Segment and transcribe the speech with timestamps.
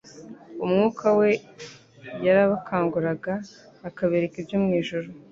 [0.65, 1.29] Umwuka we
[2.25, 3.33] yarabakanguraga
[3.87, 5.07] akabereka ibyo mu ijuru.